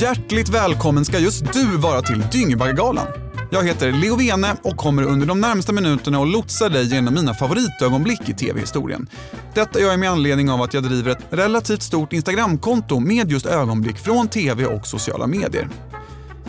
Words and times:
Hjärtligt 0.00 0.48
välkommen 0.48 1.04
ska 1.04 1.18
just 1.18 1.52
du 1.52 1.76
vara 1.76 2.02
till 2.02 2.24
Dyngbaggegalan. 2.32 3.06
Jag 3.50 3.64
heter 3.64 3.92
Leo 3.92 4.16
Vene 4.16 4.56
och 4.62 4.76
kommer 4.76 5.02
under 5.02 5.26
de 5.26 5.40
närmsta 5.40 5.72
minuterna 5.72 6.18
att 6.22 6.28
lotsa 6.28 6.68
dig 6.68 6.94
genom 6.94 7.14
mina 7.14 7.34
favoritögonblick 7.34 8.28
i 8.28 8.34
tv-historien. 8.34 9.06
Detta 9.54 9.80
gör 9.80 9.90
jag 9.90 10.00
med 10.00 10.10
anledning 10.10 10.50
av 10.50 10.62
att 10.62 10.74
jag 10.74 10.82
driver 10.82 11.10
ett 11.10 11.26
relativt 11.30 11.82
stort 11.82 12.12
Instagramkonto 12.12 13.00
med 13.00 13.30
just 13.30 13.46
ögonblick 13.46 13.98
från 13.98 14.28
tv 14.28 14.66
och 14.66 14.86
sociala 14.86 15.26
medier. 15.26 15.68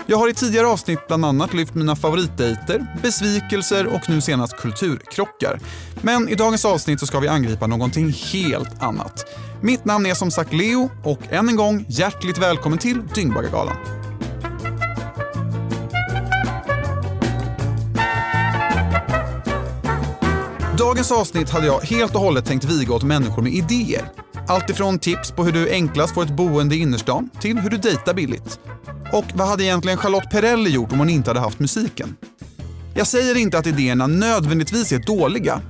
Jag 0.05 0.17
har 0.17 0.29
i 0.29 0.33
tidigare 0.33 0.67
avsnitt 0.67 1.07
bland 1.07 1.25
annat 1.25 1.53
lyft 1.53 1.75
mina 1.75 1.95
favoritdejter, 1.95 2.85
besvikelser 3.03 3.87
och 3.87 4.09
nu 4.09 4.21
senast 4.21 4.57
kulturkrockar. 4.57 5.59
Men 6.01 6.29
i 6.29 6.35
dagens 6.35 6.65
avsnitt 6.65 6.99
så 6.99 7.07
ska 7.07 7.19
vi 7.19 7.27
angripa 7.27 7.67
någonting 7.67 8.13
helt 8.33 8.83
annat. 8.83 9.25
Mitt 9.61 9.85
namn 9.85 10.05
är 10.05 10.13
som 10.13 10.31
sagt 10.31 10.53
Leo 10.53 10.89
och 11.03 11.19
än 11.29 11.49
en 11.49 11.55
gång 11.55 11.85
hjärtligt 11.87 12.37
välkommen 12.37 12.79
till 12.79 13.07
Dyngbaggegalan. 13.15 13.75
Dagens 20.77 21.11
avsnitt 21.11 21.49
hade 21.49 21.65
jag 21.65 21.79
helt 21.79 22.15
och 22.15 22.21
hållet 22.21 22.45
tänkt 22.45 22.65
viga 22.65 22.93
åt 22.93 23.03
människor 23.03 23.41
med 23.41 23.53
idéer. 23.53 24.11
Alltifrån 24.47 24.99
tips 24.99 25.31
på 25.31 25.43
hur 25.43 25.51
du 25.51 25.69
enklast 25.69 26.13
får 26.13 26.23
ett 26.23 26.35
boende 26.35 26.75
i 26.75 26.79
innerstan 26.79 27.29
till 27.41 27.57
hur 27.57 27.69
du 27.69 27.77
dejtar 27.77 28.13
billigt. 28.13 28.59
Och 29.11 29.25
vad 29.33 29.47
hade 29.47 29.63
egentligen 29.63 29.97
Charlotte 29.97 30.29
Perrelli 30.31 30.69
gjort 30.69 30.91
om 30.91 30.99
hon 30.99 31.09
inte 31.09 31.29
hade 31.29 31.39
haft 31.39 31.59
musiken? 31.59 32.15
Jag 32.95 33.07
säger 33.07 33.37
inte 33.37 33.57
att 33.57 33.67
idéerna 33.67 34.07
nödvändigtvis 34.07 34.91
är 34.91 34.99
dåliga, 34.99 35.61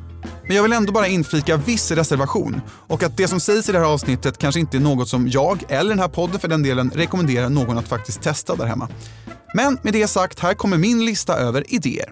men 0.48 0.56
jag 0.56 0.64
vill 0.64 0.74
ändå 0.74 0.92
bara 0.92 1.08
inflika 1.08 1.58
viss 1.58 1.92
reservation 1.92 2.62
och 2.88 3.04
att 3.04 3.18
det 3.18 3.28
som 3.28 3.40
sägs 3.40 3.70
i 3.70 3.72
det 3.72 3.78
här 3.78 3.86
avsnittet 3.86 4.38
kanske 4.38 4.60
inte 4.60 4.78
är 4.78 4.82
något 4.82 5.10
som 5.10 5.28
jag, 5.28 5.64
eller 5.70 5.90
den 5.90 6.00
här 6.00 6.08
podden 6.08 6.40
för 6.40 6.48
den 6.48 6.64
delen, 6.64 6.92
rekommenderar 6.96 7.50
någon 7.50 7.78
att 7.78 7.88
faktiskt 7.88 8.22
testa 8.22 8.56
där 8.56 8.66
hemma. 8.66 8.90
Men 9.54 9.78
med 9.82 9.94
det 9.94 10.08
sagt, 10.08 10.40
här 10.40 10.54
kommer 10.54 10.78
min 10.78 11.06
lista 11.06 11.38
över 11.38 11.74
idéer. 11.74 12.12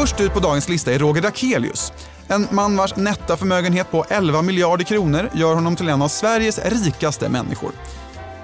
Först 0.00 0.20
ut 0.20 0.34
på 0.34 0.40
dagens 0.40 0.68
lista 0.68 0.92
är 0.92 0.98
Roger 0.98 1.22
Dakelius. 1.22 1.92
En 2.28 2.46
man 2.50 2.76
vars 2.76 2.96
nätta 2.96 3.36
förmögenhet 3.36 3.90
på 3.90 4.04
11 4.08 4.42
miljarder 4.42 4.84
kronor 4.84 5.30
gör 5.34 5.54
honom 5.54 5.76
till 5.76 5.88
en 5.88 6.02
av 6.02 6.08
Sveriges 6.08 6.60
rikaste 6.64 7.28
människor. 7.28 7.70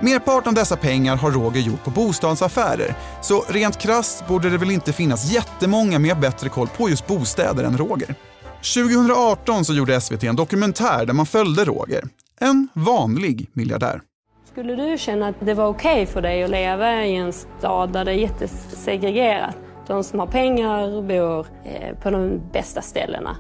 Merparten 0.00 0.48
av 0.48 0.55
dessa 0.55 0.77
pengar 0.77 1.16
har 1.16 1.30
Roger 1.30 1.61
gjort 1.61 1.84
på 1.84 1.91
bostadsaffärer, 1.91 2.94
så 3.22 3.44
rent 3.48 3.78
krasst 3.78 4.28
borde 4.28 4.50
det 4.50 4.58
väl 4.58 4.70
inte 4.70 4.92
finnas 4.92 5.33
jättemånga 5.33 5.98
med 5.98 6.20
bättre 6.20 6.48
koll 6.48 6.69
på 6.77 6.88
just 6.91 7.06
bostäder 7.06 7.64
än 7.64 7.78
Roger. 7.78 8.14
2018 8.74 9.64
så 9.64 9.74
gjorde 9.74 10.00
SVT 10.00 10.24
en 10.24 10.36
dokumentär 10.36 11.06
där 11.06 11.14
man 11.14 11.27
följde 11.27 11.64
Roger. 11.64 12.05
En 12.41 12.68
vanlig 12.72 13.50
miljardär. 13.52 14.00
Skulle 14.52 14.77
du 14.77 14.98
känna 14.98 15.28
att 15.28 15.36
det 15.41 15.55
var 15.55 15.66
okej 15.66 16.02
okay 16.02 16.06
för 16.12 16.22
dig 16.22 16.44
att 16.44 16.50
leva 16.50 17.05
i 17.05 17.16
en 17.16 17.33
stad 17.33 17.92
där 17.92 18.05
det 18.05 18.11
är 18.11 18.16
jättesegregerat? 18.16 19.56
De 19.86 20.04
som 20.04 20.18
har 20.18 20.27
pengar 20.27 21.02
bor 21.02 21.46
eh, 21.64 21.98
på 22.02 22.10
de 22.10 22.40
bästa 22.52 22.82
ställena. 22.82 23.36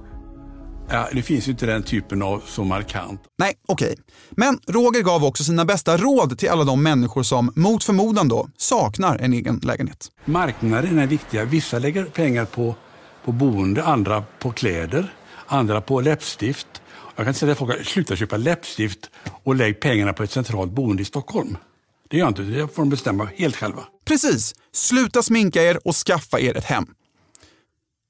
Ja, 0.88 1.08
det 1.12 1.22
finns 1.22 1.48
ju 1.48 1.50
inte 1.50 1.66
den 1.66 1.82
typen 1.82 2.22
av 2.22 2.42
så 2.46 2.64
markant. 2.64 3.20
Nej, 3.38 3.54
okej. 3.68 3.92
Okay. 3.92 4.04
Men 4.30 4.58
Roger 4.66 5.02
gav 5.02 5.24
också 5.24 5.44
sina 5.44 5.64
bästa 5.64 5.96
råd 5.96 6.38
till 6.38 6.50
alla 6.50 6.64
de 6.64 6.82
människor 6.82 7.22
som, 7.22 7.52
mot 7.56 7.84
förmodan 7.84 8.28
då, 8.28 8.48
saknar 8.56 9.18
en 9.18 9.32
egen 9.32 9.60
lägenhet. 9.62 10.08
Marknaden 10.24 10.98
är 10.98 11.06
viktiga. 11.06 11.44
Vissa 11.44 11.78
lägger 11.78 12.04
pengar 12.04 12.44
på, 12.44 12.74
på 13.24 13.32
boende, 13.32 13.84
andra 13.84 14.24
på 14.38 14.50
kläder, 14.50 15.14
andra 15.46 15.80
på 15.80 16.00
läppstift. 16.00 16.82
Jag 17.16 17.24
kan 17.24 17.34
säga 17.34 17.54
till 17.54 17.66
folk, 17.66 17.86
sluta 17.86 18.16
köpa 18.16 18.36
läppstift 18.36 19.10
och 19.42 19.54
lägg 19.54 19.80
pengarna 19.80 20.12
på 20.12 20.22
ett 20.22 20.30
centralt 20.30 20.72
boende 20.72 21.02
i 21.02 21.04
Stockholm. 21.04 21.56
Det 22.10 22.16
gör 22.16 22.28
inte, 22.28 22.42
det 22.42 22.68
får 22.68 22.82
de 22.82 22.88
bestämma 22.88 23.28
helt 23.36 23.56
själva. 23.56 23.84
Precis. 24.04 24.54
Sluta 24.72 25.22
sminka 25.22 25.62
er 25.62 25.86
och 25.88 25.94
skaffa 25.94 26.40
er 26.40 26.56
ett 26.56 26.64
hem. 26.64 26.86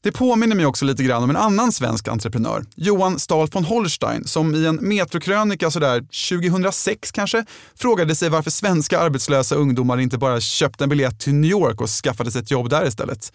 Det 0.05 0.13
påminner 0.13 0.57
mig 0.57 0.67
också 0.67 0.85
lite 0.85 1.03
grann 1.03 1.23
om 1.23 1.31
en 1.31 1.37
annan 1.37 1.73
svensk 1.73 2.09
entreprenör, 2.09 2.65
Johan 2.77 3.19
Stahl 3.19 3.49
von 3.53 3.65
Holstein, 3.65 4.25
som 4.25 4.55
i 4.55 4.67
en 4.67 4.79
metrokrönika 4.83 5.71
sådär 5.71 6.01
2006 6.41 7.13
kanske 7.13 7.45
frågade 7.75 8.15
sig 8.15 8.29
varför 8.29 8.51
svenska 8.51 8.99
arbetslösa 8.99 9.55
ungdomar 9.55 10.01
inte 10.01 10.19
bara 10.19 10.41
köpte 10.41 10.85
en 10.85 10.91
biljett 10.91 11.21
till 11.21 11.35
New 11.35 11.51
York 11.51 11.81
och 11.81 11.89
skaffade 11.89 12.31
sig 12.31 12.43
ett 12.43 12.51
jobb 12.51 12.71
där 12.71 12.87
istället. 12.87 13.33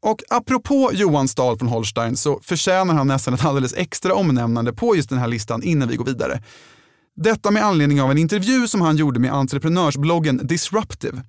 Och 0.00 0.22
apropå 0.28 0.90
Johan 0.92 1.28
Stahl 1.28 1.58
von 1.58 1.68
Holstein 1.68 2.16
så 2.16 2.40
förtjänar 2.42 2.94
han 2.94 3.06
nästan 3.06 3.34
ett 3.34 3.44
alldeles 3.44 3.74
extra 3.74 4.14
omnämnande 4.14 4.72
på 4.72 4.96
just 4.96 5.08
den 5.08 5.18
här 5.18 5.28
listan 5.28 5.62
innan 5.62 5.88
vi 5.88 5.96
går 5.96 6.04
vidare. 6.04 6.42
Detta 7.20 7.50
med 7.50 7.64
anledning 7.64 8.02
av 8.02 8.10
en 8.10 8.18
intervju 8.18 8.68
som 8.68 8.80
han 8.80 8.96
gjorde 8.96 9.20
med 9.20 9.32
entreprenörsbloggen 9.32 10.46
Disruptive. 10.46 11.22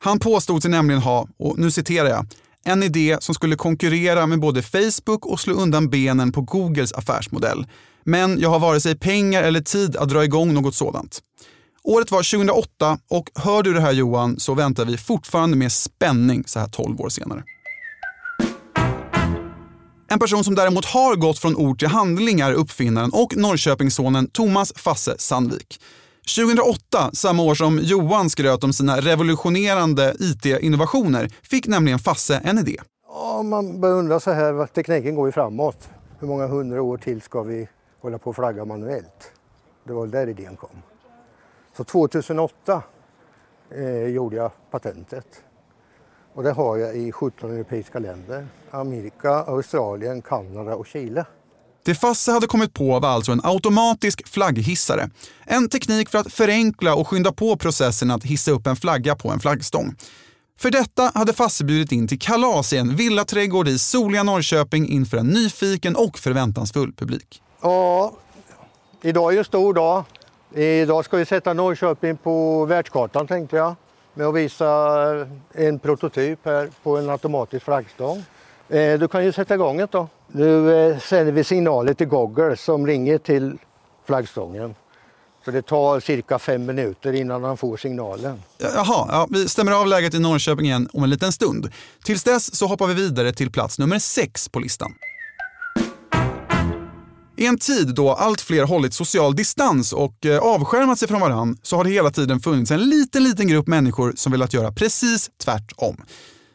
Han 0.00 0.18
påstod 0.18 0.62
sig 0.62 0.70
nämligen 0.70 1.02
ha, 1.02 1.28
och 1.38 1.58
nu 1.58 1.70
citerar 1.70 2.08
jag, 2.08 2.26
en 2.64 2.82
idé 2.82 3.16
som 3.20 3.34
skulle 3.34 3.56
konkurrera 3.56 4.26
med 4.26 4.40
både 4.40 4.62
Facebook 4.62 5.26
och 5.26 5.40
slå 5.40 5.54
undan 5.54 5.88
benen 5.90 6.32
på 6.32 6.40
Googles 6.40 6.92
affärsmodell. 6.92 7.66
Men 8.04 8.40
jag 8.40 8.50
har 8.50 8.58
vare 8.58 8.80
sig 8.80 8.98
pengar 8.98 9.42
eller 9.42 9.60
tid 9.60 9.96
att 9.96 10.08
dra 10.08 10.24
igång 10.24 10.54
något 10.54 10.74
sådant. 10.74 11.20
Året 11.82 12.10
var 12.10 12.36
2008 12.36 12.98
och 13.10 13.30
hör 13.34 13.62
du 13.62 13.72
det 13.72 13.80
här 13.80 13.92
Johan 13.92 14.40
så 14.40 14.54
väntar 14.54 14.84
vi 14.84 14.98
fortfarande 14.98 15.56
med 15.56 15.72
spänning 15.72 16.44
så 16.46 16.58
här 16.58 16.68
12 16.68 17.00
år 17.00 17.08
senare. 17.08 17.42
En 20.08 20.18
person 20.18 20.44
som 20.44 20.54
däremot 20.54 20.84
har 20.84 21.16
gått 21.16 21.38
från 21.38 21.56
ord 21.56 21.78
till 21.78 21.88
handling 21.88 22.40
är 22.40 22.52
uppfinnaren 22.52 23.10
och 23.12 23.36
Norrköpingssonen 23.36 24.30
Thomas 24.30 24.72
Fasse 24.76 25.14
Sandvik. 25.18 25.80
2008, 26.36 27.10
samma 27.12 27.42
år 27.42 27.54
som 27.54 27.78
Johan 27.82 28.30
skröt 28.30 28.64
om 28.64 28.72
sina 28.72 29.00
revolutionerande 29.00 30.16
IT-innovationer, 30.18 31.30
fick 31.42 31.66
nämligen 31.66 31.98
Fasse 31.98 32.40
en 32.44 32.58
idé. 32.58 32.76
Ja, 33.08 33.42
man 33.42 33.80
börjar 33.80 33.96
undra 33.96 34.20
så 34.20 34.30
här, 34.30 34.66
tekniken 34.66 35.14
går 35.14 35.28
ju 35.28 35.32
framåt. 35.32 35.88
Hur 36.18 36.28
många 36.28 36.46
hundra 36.46 36.82
år 36.82 36.98
till 36.98 37.20
ska 37.22 37.42
vi 37.42 37.68
hålla 38.00 38.18
på 38.18 38.30
och 38.30 38.36
flagga 38.36 38.64
manuellt? 38.64 39.32
Det 39.84 39.92
var 39.92 40.06
där 40.06 40.28
idén 40.28 40.56
kom. 40.56 40.82
Så 41.76 41.84
2008 41.84 42.82
eh, 43.70 44.06
gjorde 44.06 44.36
jag 44.36 44.50
patentet. 44.70 45.26
Och 46.36 46.42
det 46.42 46.52
har 46.52 46.76
jag 46.76 46.96
i 46.96 47.12
17 47.12 47.50
europeiska 47.50 47.98
länder. 47.98 48.46
Amerika, 48.70 49.30
Australien, 49.30 50.22
Kanada 50.22 50.74
och 50.74 50.86
Chile. 50.86 51.24
Det 51.84 51.94
Fasse 51.94 52.32
hade 52.32 52.46
kommit 52.46 52.74
på 52.74 53.00
var 53.00 53.08
alltså 53.08 53.32
en 53.32 53.40
automatisk 53.44 54.28
flagghissare. 54.28 55.10
En 55.44 55.68
teknik 55.68 56.08
för 56.08 56.18
att 56.18 56.32
förenkla 56.32 56.94
och 56.94 57.08
skynda 57.08 57.32
på 57.32 57.56
processen 57.56 58.10
att 58.10 58.24
hissa 58.24 58.50
upp 58.50 58.66
en 58.66 58.76
flagga 58.76 59.16
på 59.16 59.30
en 59.30 59.40
flaggstång. 59.40 59.94
För 60.58 60.70
detta 60.70 61.10
hade 61.14 61.32
Fasse 61.32 61.64
bjudit 61.64 61.92
in 61.92 62.08
till 62.08 62.18
kalas 62.18 62.72
i 62.72 62.76
en 62.76 62.96
villaträdgård 62.96 63.68
i 63.68 63.78
soliga 63.78 64.22
Norrköping 64.22 64.88
inför 64.88 65.16
en 65.16 65.26
nyfiken 65.26 65.96
och 65.96 66.18
förväntansfull 66.18 66.92
publik. 66.92 67.42
Ja, 67.62 68.12
idag 69.02 69.34
är 69.34 69.38
en 69.38 69.44
stor 69.44 69.74
dag. 69.74 70.04
Idag 70.54 71.04
ska 71.04 71.16
vi 71.16 71.24
sätta 71.24 71.52
Norrköping 71.52 72.16
på 72.16 72.64
världskartan 72.64 73.26
tänkte 73.26 73.56
jag 73.56 73.74
med 74.16 74.26
att 74.26 74.34
visa 74.34 74.66
eh, 75.20 75.26
en 75.66 75.78
prototyp 75.78 76.38
här 76.44 76.70
på 76.82 76.96
en 76.96 77.10
automatisk 77.10 77.64
flaggstång. 77.64 78.24
Eh, 78.68 78.98
du 78.98 79.08
kan 79.08 79.24
ju 79.24 79.32
sätta 79.32 79.54
igång 79.54 79.76
det 79.76 79.88
då. 79.90 80.08
Nu 80.32 80.74
eh, 80.74 80.98
sänder 80.98 81.32
vi 81.32 81.44
signaler 81.44 81.94
till 81.94 82.06
Google 82.06 82.56
som 82.56 82.86
ringer 82.86 83.18
till 83.18 83.58
flaggstången. 84.06 84.74
Så 85.44 85.50
det 85.50 85.62
tar 85.62 86.00
cirka 86.00 86.38
fem 86.38 86.66
minuter 86.66 87.12
innan 87.12 87.44
han 87.44 87.56
får 87.56 87.76
signalen. 87.76 88.42
Jaha, 88.58 89.08
ja, 89.10 89.26
vi 89.30 89.48
stämmer 89.48 89.72
av 89.72 89.86
läget 89.86 90.14
i 90.14 90.18
Norrköping 90.18 90.66
igen 90.66 90.88
om 90.92 91.02
en 91.02 91.10
liten 91.10 91.32
stund. 91.32 91.70
Tills 92.04 92.24
dess 92.24 92.54
så 92.54 92.66
hoppar 92.66 92.86
vi 92.86 92.94
vidare 92.94 93.32
till 93.32 93.50
plats 93.50 93.78
nummer 93.78 93.98
sex 93.98 94.48
på 94.48 94.58
listan. 94.58 94.94
I 97.36 97.46
en 97.46 97.58
tid 97.58 97.94
då 97.94 98.12
allt 98.12 98.40
fler 98.40 98.64
hållit 98.64 98.94
social 98.94 99.36
distans 99.36 99.92
och 99.92 100.26
eh, 100.26 100.38
avskärmat 100.38 100.98
sig 100.98 101.08
från 101.08 101.20
varann 101.20 101.58
så 101.62 101.76
har 101.76 101.84
det 101.84 101.90
hela 101.90 102.10
tiden 102.10 102.40
funnits 102.40 102.70
en 102.70 102.88
liten, 102.88 103.24
liten 103.24 103.48
grupp 103.48 103.66
människor 103.66 104.12
som 104.16 104.32
velat 104.32 104.54
göra 104.54 104.72
precis 104.72 105.30
tvärtom. 105.44 106.04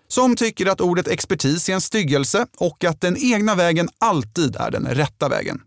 Som 0.07 0.35
tycker 0.35 0.65
att 0.65 0.81
ordet 0.81 1.07
expertis 1.07 1.69
är 1.69 1.73
en 1.73 1.81
styggelse 1.81 2.45
och 2.57 2.83
att 2.83 3.01
den 3.01 3.17
egna 3.17 3.55
vägen 3.55 3.89
alltid 3.99 4.55
är 4.55 4.71
den 4.71 4.85
rätta 4.85 5.29
vägen. 5.29 5.61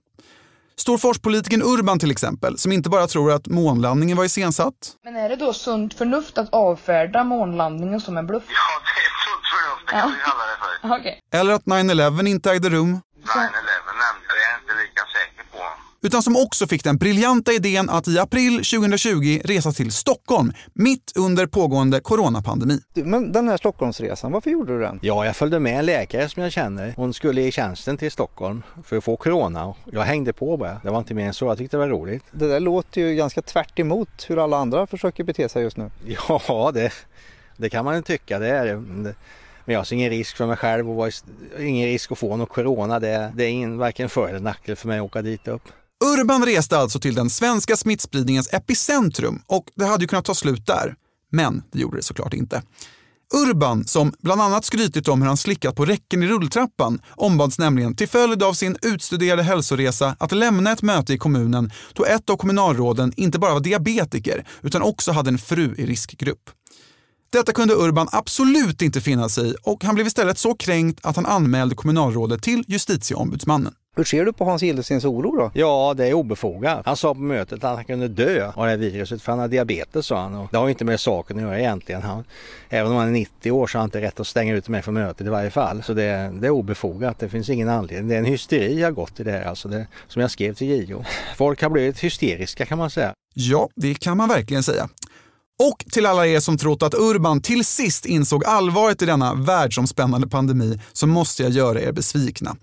Storforspolitiken 0.76 1.62
Urban 1.62 1.98
till 1.98 2.10
exempel, 2.10 2.58
som 2.58 2.72
inte 2.72 2.90
bara 2.90 3.06
tror 3.06 3.32
att 3.32 3.46
månlandningen 3.46 4.16
var 4.16 4.24
iscensatt. 4.24 4.74
Men 5.04 5.16
är 5.16 5.28
det 5.28 5.36
då 5.36 5.52
sunt 5.52 5.94
förnuft 5.94 6.38
att 6.38 6.48
avfärda 6.52 7.24
månlandningen 7.24 8.00
som 8.00 8.16
en 8.16 8.26
bluff? 8.26 8.42
Ja, 8.48 8.80
det 8.84 9.00
är 9.00 9.12
sunt 9.24 9.44
förnuft, 9.52 9.86
det 9.86 9.92
kan 9.92 10.10
vi 10.10 10.16
kalla 10.24 10.44
det 10.44 10.56
för. 10.58 10.64
Okay. 11.00 11.14
Eller 11.40 11.54
att 11.54 11.64
9-11 11.64 12.26
inte 12.26 12.50
ägde 12.50 12.68
rum. 12.68 12.86
9-11 12.86 13.00
nämnde 14.04 14.34
jag 14.44 14.52
inte 14.60 14.72
lika 14.82 15.02
säker 15.16 15.44
på. 15.52 15.62
Utan 16.04 16.22
som 16.22 16.36
också 16.36 16.66
fick 16.66 16.84
den 16.84 16.96
briljanta 16.96 17.52
idén 17.52 17.90
att 17.90 18.08
i 18.08 18.18
april 18.18 18.52
2020 18.56 19.40
resa 19.44 19.72
till 19.72 19.92
Stockholm 19.92 20.52
mitt 20.72 21.12
under 21.16 21.46
pågående 21.46 22.00
coronapandemi. 22.00 22.78
Men 22.94 23.32
den 23.32 23.48
här 23.48 23.56
Stockholmsresan, 23.56 24.32
varför 24.32 24.50
gjorde 24.50 24.72
du 24.72 24.80
den? 24.80 24.98
Ja, 25.02 25.26
jag 25.26 25.36
följde 25.36 25.60
med 25.60 25.78
en 25.78 25.86
läkare 25.86 26.28
som 26.28 26.42
jag 26.42 26.52
känner. 26.52 26.94
Hon 26.96 27.14
skulle 27.14 27.42
i 27.42 27.52
tjänsten 27.52 27.96
till 27.96 28.10
Stockholm 28.10 28.62
för 28.84 28.96
att 28.96 29.04
få 29.04 29.16
corona. 29.16 29.74
Jag 29.92 30.02
hängde 30.02 30.32
på 30.32 30.56
bara. 30.56 30.80
Det 30.82 30.90
var 30.90 30.98
inte 30.98 31.14
mer 31.14 31.26
än 31.26 31.34
så. 31.34 31.44
Jag 31.44 31.58
tyckte 31.58 31.76
det 31.76 31.78
var 31.78 31.88
roligt. 31.88 32.24
Det 32.30 32.48
där 32.48 32.60
låter 32.60 33.00
ju 33.00 33.14
ganska 33.14 33.42
tvärt 33.42 33.78
emot 33.78 34.26
hur 34.28 34.44
alla 34.44 34.56
andra 34.56 34.86
försöker 34.86 35.24
bete 35.24 35.48
sig 35.48 35.62
just 35.62 35.76
nu. 35.76 35.90
Ja, 36.28 36.70
det, 36.74 36.92
det 37.56 37.70
kan 37.70 37.84
man 37.84 37.96
ju 37.96 38.02
tycka. 38.02 38.38
Det 38.38 38.48
är 38.48 38.66
det. 38.66 38.76
Men 39.64 39.74
jag 39.74 39.86
ser 39.86 39.96
ingen 39.96 40.10
risk 40.10 40.36
för 40.36 40.46
mig 40.46 40.56
själv 40.56 40.90
och 41.00 41.10
ingen 41.58 41.88
risk 41.88 42.12
att 42.12 42.18
få 42.18 42.36
något 42.36 42.48
corona. 42.48 43.00
Det, 43.00 43.32
det 43.34 43.44
är 43.44 43.48
ingen, 43.48 43.78
varken 43.78 44.08
för 44.08 44.28
eller 44.28 44.40
nackdel 44.40 44.76
för 44.76 44.88
mig 44.88 44.98
att 44.98 45.04
åka 45.04 45.22
dit 45.22 45.48
upp. 45.48 45.62
Urban 46.04 46.44
reste 46.44 46.78
alltså 46.78 47.00
till 47.00 47.14
den 47.14 47.30
svenska 47.30 47.76
smittspridningens 47.76 48.52
epicentrum 48.52 49.42
och 49.46 49.64
det 49.74 49.84
hade 49.84 50.04
ju 50.04 50.08
kunnat 50.08 50.24
ta 50.24 50.34
slut 50.34 50.66
där. 50.66 50.94
Men 51.32 51.62
det 51.72 51.78
gjorde 51.78 51.96
det 51.96 52.02
såklart 52.02 52.34
inte. 52.34 52.62
Urban, 53.34 53.86
som 53.86 54.12
bland 54.22 54.40
annat 54.40 54.64
skrytit 54.64 55.08
om 55.08 55.22
hur 55.22 55.28
han 55.28 55.36
slickat 55.36 55.76
på 55.76 55.84
räcken 55.84 56.22
i 56.22 56.26
rulltrappan, 56.26 57.00
ombads 57.16 57.58
nämligen 57.58 57.96
till 57.96 58.08
följd 58.08 58.42
av 58.42 58.52
sin 58.52 58.76
utstuderade 58.82 59.42
hälsoresa 59.42 60.16
att 60.18 60.32
lämna 60.32 60.72
ett 60.72 60.82
möte 60.82 61.12
i 61.12 61.18
kommunen 61.18 61.72
då 61.92 62.04
ett 62.04 62.30
av 62.30 62.36
kommunalråden 62.36 63.12
inte 63.16 63.38
bara 63.38 63.52
var 63.52 63.60
diabetiker 63.60 64.46
utan 64.62 64.82
också 64.82 65.12
hade 65.12 65.28
en 65.28 65.38
fru 65.38 65.74
i 65.78 65.86
riskgrupp. 65.86 66.50
Detta 67.32 67.52
kunde 67.52 67.74
Urban 67.74 68.08
absolut 68.12 68.82
inte 68.82 69.00
finna 69.00 69.28
sig 69.28 69.50
i 69.50 69.54
och 69.62 69.84
han 69.84 69.94
blev 69.94 70.06
istället 70.06 70.38
så 70.38 70.54
kränkt 70.54 71.06
att 71.06 71.16
han 71.16 71.26
anmälde 71.26 71.74
kommunalrådet 71.74 72.42
till 72.42 72.64
justitieombudsmannen. 72.68 73.74
Hur 73.96 74.04
ser 74.04 74.24
du 74.24 74.32
på 74.32 74.44
Hans 74.44 74.62
Gillesens 74.62 75.04
oro 75.04 75.36
då? 75.36 75.50
Ja, 75.54 75.94
det 75.96 76.06
är 76.06 76.14
obefogat. 76.14 76.86
Han 76.86 76.96
sa 76.96 77.14
på 77.14 77.20
mötet 77.20 77.64
att 77.64 77.76
han 77.76 77.84
kunde 77.84 78.08
dö 78.08 78.52
av 78.54 78.64
det 78.64 78.70
här 78.70 78.76
viruset 78.76 79.22
för 79.22 79.32
han 79.32 79.38
har 79.38 79.48
diabetes 79.48 80.06
sa 80.06 80.20
han. 80.20 80.34
Och 80.34 80.48
det 80.50 80.56
har 80.56 80.68
inte 80.68 80.84
med 80.84 81.00
saken 81.00 81.36
att 81.36 81.42
göra 81.42 81.58
egentligen. 81.58 82.02
Han, 82.02 82.24
även 82.68 82.92
om 82.92 82.98
han 82.98 83.08
är 83.08 83.12
90 83.12 83.50
år 83.50 83.66
så 83.66 83.78
har 83.78 83.80
han 83.80 83.86
inte 83.86 84.00
rätt 84.00 84.20
att 84.20 84.26
stänga 84.26 84.54
ut 84.54 84.68
mig 84.68 84.82
från 84.82 84.94
mötet 84.94 85.26
i 85.26 85.30
varje 85.30 85.50
fall. 85.50 85.82
Så 85.82 85.94
det, 85.94 86.32
det 86.40 86.46
är 86.46 86.50
obefogat. 86.50 87.18
Det 87.18 87.28
finns 87.28 87.48
ingen 87.48 87.68
anledning. 87.68 88.08
Det 88.08 88.14
är 88.14 88.18
en 88.18 88.24
hysteri 88.24 88.82
har 88.82 88.90
gått 88.90 89.20
i 89.20 89.24
det 89.24 89.32
här 89.32 89.44
alltså. 89.44 89.68
Det, 89.68 89.86
som 90.08 90.22
jag 90.22 90.30
skrev 90.30 90.54
till 90.54 90.90
JO. 90.90 91.04
Folk 91.36 91.62
har 91.62 91.70
blivit 91.70 92.00
hysteriska 92.00 92.66
kan 92.66 92.78
man 92.78 92.90
säga. 92.90 93.12
Ja, 93.34 93.68
det 93.74 93.94
kan 93.94 94.16
man 94.16 94.28
verkligen 94.28 94.62
säga. 94.62 94.88
Och 95.58 95.84
till 95.92 96.06
alla 96.06 96.26
er 96.26 96.40
som 96.40 96.58
trott 96.58 96.82
att 96.82 96.94
Urban 96.94 97.40
till 97.40 97.64
sist 97.64 98.06
insåg 98.06 98.44
allvaret 98.44 99.02
i 99.02 99.06
denna 99.06 99.34
världsomspännande 99.34 100.28
pandemi 100.28 100.80
så 100.92 101.06
måste 101.06 101.42
jag 101.42 101.52
göra 101.52 101.80
er 101.80 101.92
besvikna. 101.92 102.56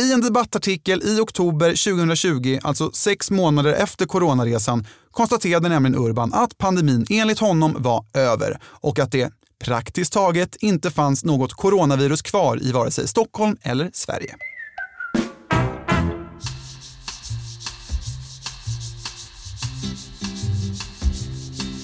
I 0.00 0.12
en 0.12 0.20
debattartikel 0.20 1.02
i 1.02 1.20
oktober 1.20 1.94
2020, 1.94 2.58
alltså 2.62 2.92
sex 2.92 3.30
månader 3.30 3.72
efter 3.72 4.06
coronaresan, 4.06 4.86
konstaterade 5.10 5.68
nämligen 5.68 5.98
Urban 5.98 6.32
att 6.34 6.58
pandemin 6.58 7.06
enligt 7.10 7.38
honom 7.38 7.76
var 7.78 8.04
över 8.14 8.58
och 8.64 8.98
att 8.98 9.12
det 9.12 9.32
praktiskt 9.64 10.12
taget 10.12 10.56
inte 10.60 10.90
fanns 10.90 11.24
något 11.24 11.52
coronavirus 11.52 12.22
kvar 12.22 12.62
i 12.62 12.72
vare 12.72 12.90
sig 12.90 13.08
Stockholm 13.08 13.56
eller 13.62 13.90
Sverige. 13.92 14.36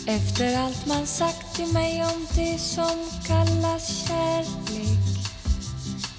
Efter 0.07 0.59
allt 0.59 0.87
man 0.87 1.07
sagt 1.07 1.57
till 1.57 1.73
mig 1.73 2.03
om 2.03 2.27
det 2.35 2.59
som 2.59 3.11
kallas 3.27 4.07
kärlek 4.09 5.17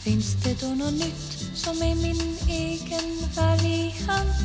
Finns 0.04 0.34
det 0.44 0.62
då 0.62 0.68
något 0.68 0.94
nytt 0.94 1.37
som 1.58 1.82
är 1.82 1.96
min 1.96 2.38
egen 2.50 3.30
variant 3.36 4.38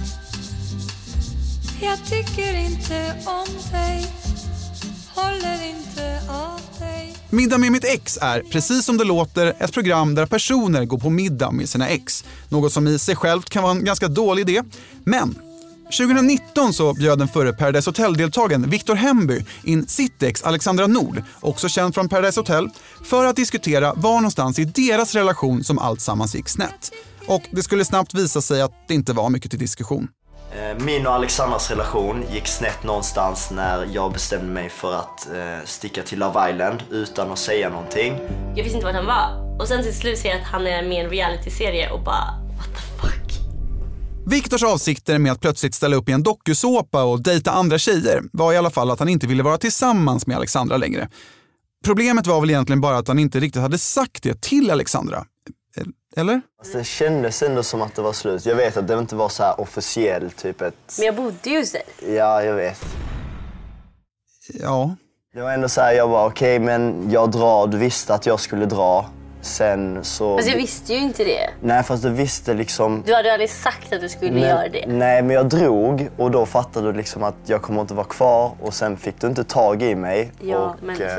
Jag 1.83 1.99
tycker 2.07 2.57
inte 2.57 3.15
om 3.27 3.73
dig 3.73 4.07
Håller 5.15 5.69
inte 5.69 6.21
av 6.29 6.61
dig 6.79 7.17
Middag 7.31 7.59
med 7.59 7.73
mitt 7.73 7.85
ex 7.85 8.19
är, 8.23 8.41
precis 8.41 8.85
som 8.85 8.97
det 8.97 9.05
låter, 9.05 9.55
ett 9.59 9.73
program 9.73 10.15
där 10.15 10.27
personer 10.27 10.85
går 10.85 10.99
på 10.99 11.11
middag 11.11 11.51
med 11.51 11.69
sina 11.69 11.89
ex. 11.89 12.25
Något 12.49 12.73
som 12.73 12.89
i 12.89 12.99
sig 12.99 13.17
självt 13.17 13.49
kan 13.49 13.63
vara 13.63 13.73
en 13.73 13.85
ganska 13.85 14.09
dålig 14.09 14.51
idé. 14.51 14.63
Men 15.05 15.39
2019 15.93 16.73
så 16.73 16.95
bjöd 16.95 17.19
den 17.19 17.29
förre 17.29 17.53
Paradise 17.53 17.91
Hotel-deltagaren 17.91 18.71
Victor 18.71 18.95
Hemby 18.95 19.45
in 19.65 19.87
sitt 19.87 20.23
ex 20.23 20.43
Alexandra 20.43 20.87
Nord, 20.87 21.23
också 21.41 21.69
känd 21.69 21.95
från 21.95 22.09
Paradise 22.09 22.41
Hotel, 22.41 22.69
för 23.05 23.25
att 23.25 23.37
diskutera 23.37 23.95
var 23.95 24.15
någonstans 24.15 24.59
i 24.59 24.65
deras 24.65 25.15
relation 25.15 25.65
som 25.65 25.79
allt 25.79 26.01
sammans 26.01 26.35
gick 26.35 26.49
snett. 26.49 26.93
Och 27.27 27.43
det 27.51 27.63
skulle 27.63 27.85
snabbt 27.85 28.15
visa 28.15 28.41
sig 28.41 28.63
att 28.63 28.73
det 28.89 28.95
inte 28.95 29.13
var 29.13 29.31
mycket 29.31 29.51
till 29.51 29.61
diskussion. 29.61 30.09
Eh, 30.57 30.85
min 30.85 31.07
och 31.07 31.13
Alexandras 31.13 31.71
relation 31.71 32.25
gick 32.33 32.47
snett 32.47 32.85
någonstans 32.85 33.51
när 33.51 33.89
jag 33.93 34.13
bestämde 34.13 34.53
mig 34.53 34.69
för 34.69 34.95
att 34.95 35.29
eh, 35.35 35.65
sticka 35.65 36.03
till 36.03 36.19
Love 36.19 36.51
Island 36.51 36.83
utan 36.91 37.31
att 37.31 37.39
säga 37.39 37.69
någonting. 37.69 38.19
Jag 38.57 38.63
visste 38.63 38.77
inte 38.77 38.87
vart 38.87 38.95
han 38.95 39.07
var 39.07 39.59
och 39.61 39.69
sen 39.69 39.83
till 39.83 39.95
slut 39.95 40.19
ser 40.19 40.29
jag 40.29 40.41
att 40.41 40.47
han 40.47 40.67
är 40.67 40.83
med 40.83 40.93
i 40.93 41.01
en 41.01 41.11
realityserie 41.11 41.91
och 41.91 42.01
bara 42.01 42.43
Viktors 44.33 44.63
avsikter 44.63 45.19
med 45.19 45.33
att 45.33 45.41
plötsligt 45.41 45.75
ställa 45.75 45.97
upp 45.97 46.09
i 46.09 46.13
en 46.13 46.23
dokusåpa 46.23 47.05
och 47.05 47.23
dejta 47.23 47.51
andra 47.51 47.79
tjejer 47.79 48.23
var 48.33 48.53
i 48.53 48.57
alla 48.57 48.71
fall 48.71 48.91
att 48.91 48.99
han 48.99 49.09
inte 49.09 49.27
ville 49.27 49.43
vara 49.43 49.59
tillsammans 49.59 50.27
med 50.27 50.37
Alexandra 50.37 50.77
längre. 50.77 51.09
Problemet 51.85 52.27
var 52.27 52.41
väl 52.41 52.51
egentligen 52.51 52.81
bara 52.81 52.97
att 52.97 53.09
han 53.09 53.19
inte 53.19 53.41
riktigt 53.41 53.63
hade 53.63 53.79
sagt 53.79 54.23
det 54.23 54.41
till 54.41 54.71
Alexandra. 54.71 55.25
Eller? 56.17 56.41
Alltså, 56.59 56.79
det 56.79 56.85
kändes 56.85 57.43
ändå 57.43 57.63
som 57.63 57.83
att 57.83 57.95
det 57.95 58.03
var 58.03 58.13
slut. 58.13 58.47
Jag 58.47 58.57
vet 58.57 58.77
att 58.77 58.89
det 58.89 58.99
inte 58.99 59.17
var 59.17 59.29
så 59.29 59.43
här 59.43 59.61
officiellt. 59.61 60.37
Typ 60.37 60.61
ett... 60.61 60.75
Men 60.99 61.07
jag 61.07 61.17
bodde 61.17 61.51
ju 61.51 61.59
hos 61.59 61.73
dig. 61.73 61.85
Ja, 62.17 62.43
jag 62.45 62.55
vet. 62.55 62.85
Ja. 64.61 64.97
Det 65.35 65.41
var 65.41 65.53
ändå 65.53 65.69
så 65.69 65.81
här, 65.81 65.93
jag 65.93 66.09
var 66.09 66.27
okej, 66.27 66.57
okay, 66.57 66.67
men 66.67 67.11
jag 67.11 67.31
drar. 67.31 67.67
Du 67.67 67.79
visste 67.79 68.15
att 68.15 68.27
jag 68.27 68.41
skulle 68.41 68.67
dra. 68.67 69.11
Sen 69.43 70.05
så... 70.05 70.37
Fast 70.37 70.49
jag 70.49 70.57
visste 70.57 70.93
ju 70.93 70.99
inte 70.99 71.25
det. 71.25 71.51
Nej, 71.61 71.83
fast 71.83 72.03
du 72.03 72.11
visste 72.11 72.55
liksom... 72.55 73.03
Du 73.07 73.15
hade 73.15 73.33
aldrig 73.33 73.51
sagt 73.51 73.93
att 73.93 74.01
du 74.01 74.09
skulle 74.09 74.31
nej, 74.31 74.43
göra 74.43 74.69
det. 74.69 74.85
Nej, 74.87 75.23
men 75.23 75.37
jag 75.37 75.49
drog 75.49 76.09
och 76.17 76.31
då 76.31 76.47
fattade 76.47 76.93
du 76.93 76.99
liksom 76.99 77.23
att 77.23 77.35
jag 77.47 77.63
kommer 77.63 77.81
inte 77.81 77.95
vara 77.95 78.07
kvar 78.07 78.53
och 78.61 78.75
sen 78.75 78.97
fick 78.97 79.21
du 79.21 79.27
inte 79.27 79.45
tag 79.45 79.83
i 79.83 79.95
mig. 79.95 80.33
Ja, 80.41 80.59
och, 80.59 80.77
men... 80.83 81.03
Eh, 81.03 81.13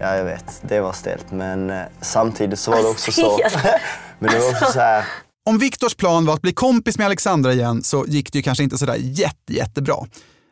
ja, 0.00 0.16
jag 0.16 0.24
vet. 0.24 0.62
Det 0.62 0.80
var 0.80 0.92
stelt. 0.92 1.30
Men 1.30 1.70
eh, 1.70 1.82
samtidigt 2.00 2.58
så 2.58 2.70
var 2.70 2.78
det 2.78 2.88
också 2.88 3.12
så... 3.12 3.38
men 4.18 4.30
det 4.32 4.38
var 4.38 4.50
också 4.50 4.72
så 4.72 4.80
här... 4.80 5.04
Om 5.48 5.58
Viktors 5.58 5.94
plan 5.94 6.26
var 6.26 6.34
att 6.34 6.42
bli 6.42 6.52
kompis 6.52 6.98
med 6.98 7.06
Alexandra 7.06 7.52
igen 7.52 7.82
så 7.82 8.04
gick 8.06 8.32
det 8.32 8.38
ju 8.38 8.42
kanske 8.42 8.64
inte 8.64 8.78
sådär 8.78 8.96
jätte, 8.98 9.52
jättebra. 9.52 9.96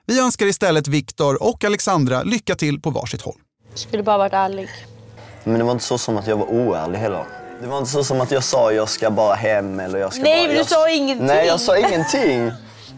Vi 0.06 0.20
önskar 0.20 0.46
istället 0.46 0.88
Viktor 0.88 1.42
och 1.42 1.64
Alexandra 1.64 2.22
lycka 2.22 2.54
till 2.54 2.80
på 2.80 2.90
varsitt 2.90 3.22
håll. 3.22 3.38
Skulle 3.74 4.02
bara 4.02 4.18
varit 4.18 4.32
ärlig. 4.32 4.68
Men 5.44 5.58
det 5.58 5.64
var 5.64 5.72
inte 5.72 5.84
så 5.84 5.98
som 5.98 6.16
att 6.16 6.26
jag 6.26 6.36
var 6.36 6.46
oärlig 6.46 6.98
heller. 6.98 7.24
Det 7.60 7.66
var 7.66 7.78
inte 7.78 7.90
så 7.90 8.04
som 8.04 8.20
att 8.20 8.30
jag 8.30 8.44
sa 8.44 8.72
jag 8.72 8.88
ska 8.88 9.10
bara 9.10 9.34
hem 9.34 9.80
eller 9.80 9.98
jag 9.98 10.12
ska 10.12 10.22
Nej, 10.22 10.36
bara... 10.36 10.46
men 10.46 10.50
du 10.50 10.56
jag... 10.56 10.66
sa 10.66 10.90
ingenting. 10.90 11.26
Nej, 11.26 11.46
jag 11.46 11.60
sa 11.60 11.78
ingenting. 11.78 12.44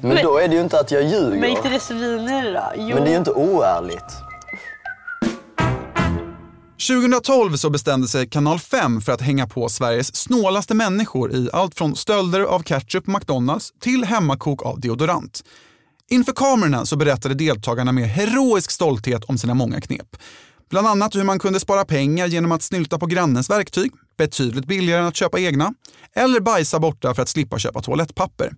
Men, 0.00 0.14
men 0.14 0.24
då 0.24 0.38
är 0.38 0.48
det 0.48 0.54
ju 0.54 0.60
inte 0.60 0.80
att 0.80 0.90
jag 0.90 1.02
ljuger. 1.02 1.40
Men 1.40 1.50
inte 1.50 1.68
desto 1.68 1.94
vidare 1.94 2.52
då? 2.52 2.82
Jo. 2.82 2.94
Men 2.94 3.04
det 3.04 3.10
är 3.10 3.12
ju 3.12 3.18
inte 3.18 3.32
oärligt. 3.32 4.26
2012 6.88 7.56
så 7.56 7.70
bestämde 7.70 8.08
sig 8.08 8.28
Kanal 8.28 8.58
5 8.58 9.00
för 9.00 9.12
att 9.12 9.20
hänga 9.20 9.46
på 9.46 9.68
Sveriges 9.68 10.16
snålaste 10.16 10.74
människor 10.74 11.32
i 11.34 11.48
allt 11.52 11.74
från 11.74 11.96
stölder 11.96 12.40
av 12.40 12.62
ketchup 12.62 13.04
på 13.04 13.10
McDonalds 13.10 13.72
till 13.80 14.04
hemmakok 14.04 14.66
av 14.66 14.80
deodorant. 14.80 15.42
Inför 16.10 16.32
kamerorna 16.32 16.86
så 16.86 16.96
berättade 16.96 17.34
deltagarna 17.34 17.92
med 17.92 18.08
heroisk 18.08 18.70
stolthet 18.70 19.24
om 19.24 19.38
sina 19.38 19.54
många 19.54 19.80
knep. 19.80 20.16
Bland 20.70 20.86
annat 20.86 21.14
hur 21.14 21.24
man 21.24 21.38
kunde 21.38 21.60
spara 21.60 21.84
pengar 21.84 22.26
genom 22.26 22.52
att 22.52 22.62
snylta 22.62 22.98
på 22.98 23.06
grannens 23.06 23.50
verktyg, 23.50 23.92
betydligt 24.18 24.66
billigare 24.66 25.00
än 25.00 25.06
att 25.06 25.16
köpa 25.16 25.40
egna, 25.40 25.74
eller 26.14 26.40
bajsa 26.40 26.78
borta 26.78 27.14
för 27.14 27.22
att 27.22 27.28
slippa 27.28 27.58
köpa 27.58 27.82
toalettpapper. 27.82 28.52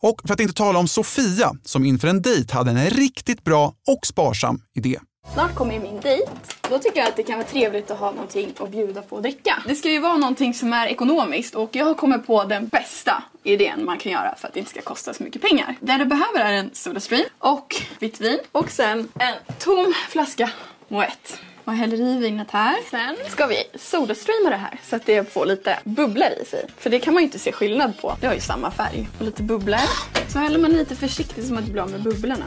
Och 0.00 0.20
för 0.26 0.34
att 0.34 0.40
inte 0.40 0.54
tala 0.54 0.78
om 0.78 0.88
Sofia 0.88 1.52
som 1.64 1.84
inför 1.84 2.08
en 2.08 2.22
dejt 2.22 2.54
hade 2.54 2.70
en 2.70 2.90
riktigt 2.90 3.44
bra 3.44 3.74
och 3.88 4.06
sparsam 4.06 4.62
idé. 4.74 4.98
Snart 5.32 5.54
kommer 5.54 5.74
ju 5.74 5.80
min 5.80 6.00
dejt. 6.00 6.30
Då 6.70 6.78
tycker 6.78 7.00
jag 7.00 7.08
att 7.08 7.16
det 7.16 7.22
kan 7.22 7.38
vara 7.38 7.48
trevligt 7.48 7.90
att 7.90 7.98
ha 7.98 8.10
någonting 8.10 8.54
att 8.58 8.70
bjuda 8.70 9.02
på 9.02 9.16
och 9.16 9.22
dricka. 9.22 9.62
Det 9.66 9.74
ska 9.74 9.90
ju 9.90 10.00
vara 10.00 10.16
någonting 10.16 10.54
som 10.54 10.72
är 10.72 10.86
ekonomiskt 10.86 11.54
och 11.54 11.76
jag 11.76 11.84
har 11.84 11.94
kommit 11.94 12.26
på 12.26 12.44
den 12.44 12.68
bästa 12.68 13.22
idén 13.42 13.84
man 13.84 13.98
kan 13.98 14.12
göra 14.12 14.34
för 14.36 14.48
att 14.48 14.54
det 14.54 14.60
inte 14.60 14.70
ska 14.70 14.80
kosta 14.80 15.14
så 15.14 15.22
mycket 15.22 15.42
pengar. 15.42 15.76
Det 15.80 15.96
du 15.96 16.04
behöver 16.04 16.40
är 16.40 16.52
en 16.52 16.70
Sodastream 16.72 17.24
och 17.38 17.76
vitt 17.98 18.20
vin 18.20 18.38
och 18.52 18.70
sen 18.70 19.08
en 19.18 19.34
tom 19.58 19.94
flaska 20.08 20.50
Moët. 20.90 21.38
Och 21.64 21.72
häller 21.72 21.96
i 21.96 22.18
vinet 22.18 22.50
här. 22.50 22.76
Sen 22.90 23.16
ska 23.28 23.46
vi 23.46 23.64
sodastreama 23.78 24.50
det 24.50 24.56
här 24.56 24.80
så 24.90 24.96
att 24.96 25.06
det 25.06 25.32
får 25.32 25.46
lite 25.46 25.78
bubblor 25.84 26.28
i 26.42 26.44
sig. 26.44 26.66
För 26.78 26.90
det 26.90 27.00
kan 27.00 27.14
man 27.14 27.22
ju 27.22 27.24
inte 27.26 27.38
se 27.38 27.52
skillnad 27.52 27.98
på. 28.00 28.16
Det 28.20 28.26
har 28.26 28.34
ju 28.34 28.40
samma 28.40 28.70
färg. 28.70 29.08
Och 29.18 29.24
lite 29.24 29.42
bubblor. 29.42 29.80
Så 30.28 30.38
häller 30.38 30.58
man 30.58 30.70
lite 30.70 30.96
försiktigt 30.96 31.46
så 31.46 31.52
man 31.54 31.62
inte 31.62 31.72
blir 31.72 31.82
av 31.82 31.90
med 31.90 32.02
bubblorna. 32.02 32.44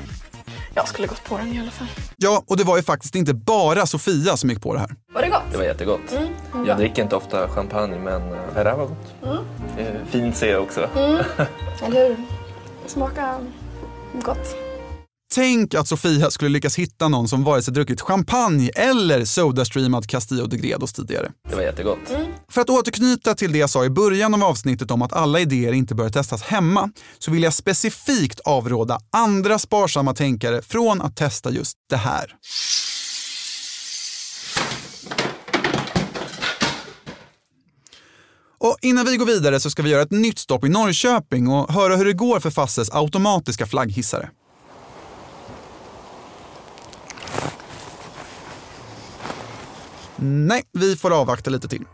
Jag 0.76 0.88
skulle 0.88 1.08
gått 1.08 1.24
på 1.24 1.38
den 1.38 1.54
i 1.54 1.60
alla 1.60 1.72
fall. 1.72 1.88
Ja, 2.18 2.44
och 2.48 2.58
det 2.58 2.64
var 2.64 2.78
ju 2.78 2.84
faktiskt 2.84 3.16
inte 3.16 3.34
bara 3.34 3.86
Sofia 3.86 4.38
som 4.38 4.50
gick 4.50 4.62
på 4.62 4.74
det 4.74 4.80
här. 4.80 4.90
Var 5.14 5.22
det 5.22 5.30
gott? 5.30 5.44
Det 5.52 5.58
var 5.58 5.64
jättegott. 5.64 6.12
Mm. 6.12 6.68
Jag 6.68 6.78
dricker 6.78 7.04
inte 7.04 7.16
ofta 7.16 7.48
champagne 7.50 8.00
men 8.00 8.30
det 8.30 8.38
här 8.56 8.76
var 8.76 8.86
gott. 8.86 9.14
Mm. 9.24 10.06
Fint 10.10 10.38
ser 10.38 10.52
jag 10.52 10.64
också. 10.64 10.90
Mm. 10.96 11.24
Eller 11.84 12.08
hur? 12.10 12.18
Smakar 12.88 13.40
gott. 14.14 14.56
Tänk 15.36 15.74
att 15.74 15.88
Sofia 15.88 16.32
skulle 16.32 16.50
lyckas 16.50 16.76
hitta 16.76 17.08
någon 17.08 17.28
som 17.28 17.44
vare 17.44 17.62
sig 17.62 17.74
druckit 17.74 18.02
champagne 18.02 18.70
eller 18.70 19.26
sodastreamat 19.26 20.08
Castillo 20.08 20.48
de 20.48 20.58
Gredos 20.58 20.94
tidigare. 20.94 21.32
Det 21.50 21.56
var 21.56 21.62
jättegott. 21.62 22.00
För 22.50 22.62
att 22.62 22.70
återknyta 22.70 23.36
till 23.36 23.52
det 23.52 23.58
jag 23.58 23.70
sa 23.70 23.86
i 23.86 23.90
början 23.90 24.34
av 24.34 24.44
avsnittet 24.44 24.92
om 24.92 25.02
att 25.02 25.14
alla 25.14 25.40
idéer 25.40 25.74
inte 25.74 25.96
bör 25.96 26.10
testas 26.10 26.42
hemma 26.42 26.90
så 27.20 27.32
vill 27.32 27.44
jag 27.44 27.54
specifikt 27.54 28.40
avråda 28.40 29.00
andra 29.12 29.60
sparsamma 29.60 30.14
tänkare 30.14 30.62
från 30.62 31.02
att 31.02 31.16
testa 31.16 31.52
just 31.52 31.78
det 31.90 31.98
här. 31.98 32.36
Och 38.58 38.78
innan 38.82 39.06
vi 39.06 39.18
går 39.18 39.26
vidare 39.26 39.60
så 39.60 39.70
ska 39.70 39.84
vi 39.84 39.90
göra 39.90 40.02
ett 40.02 40.12
nytt 40.12 40.40
stopp 40.40 40.66
i 40.66 40.70
Norrköping 40.70 41.48
och 41.48 41.74
höra 41.74 41.96
hur 41.96 42.06
det 42.06 42.14
går 42.14 42.40
för 42.40 42.50
Fasses 42.50 42.90
automatiska 42.92 43.66
flagghissare. 43.66 44.30
Nej, 50.16 50.64
vi 50.74 50.96
får 50.96 51.22
avvakta 51.22 51.50
lite 51.50 51.68
till. 51.68 51.86